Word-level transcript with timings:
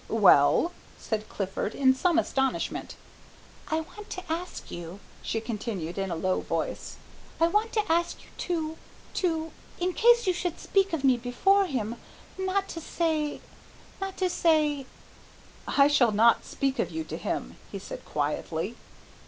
"Well?" 0.09 0.71
said 0.97 1.29
Clifford, 1.29 1.75
in 1.75 1.93
some 1.93 2.17
astonishment. 2.17 2.95
"I 3.67 3.81
want 3.81 4.09
to 4.09 4.31
ask 4.31 4.71
you," 4.71 4.99
she 5.21 5.39
continued 5.39 5.99
in 5.99 6.09
a 6.09 6.15
low 6.15 6.39
voice, 6.41 6.95
"I 7.39 7.47
want 7.47 7.71
to 7.73 7.83
ask 7.87 8.17
you 8.23 8.29
to 8.35 8.77
to 9.21 9.51
in 9.79 9.93
case 9.93 10.25
you 10.25 10.33
should 10.33 10.59
speak 10.59 10.91
of 10.93 11.03
me 11.03 11.17
before 11.17 11.67
him, 11.67 11.97
not 12.35 12.67
to 12.69 12.81
say, 12.81 13.41
not 14.01 14.17
to 14.17 14.27
say," 14.31 14.87
"I 15.67 15.87
shall 15.87 16.11
not 16.11 16.45
speak 16.45 16.79
of 16.79 16.89
you 16.89 17.03
to 17.03 17.17
him," 17.17 17.57
he 17.71 17.77
said 17.77 18.03
quietly. 18.03 18.77